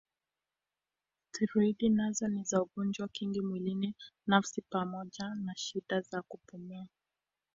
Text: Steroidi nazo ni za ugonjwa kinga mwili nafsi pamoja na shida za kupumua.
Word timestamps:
Steroidi 1.31 1.89
nazo 1.89 2.27
ni 2.27 2.43
za 2.43 2.61
ugonjwa 2.61 3.07
kinga 3.07 3.41
mwili 3.47 3.95
nafsi 4.27 4.61
pamoja 4.71 5.35
na 5.35 5.55
shida 5.55 6.01
za 6.01 6.21
kupumua. 6.21 6.87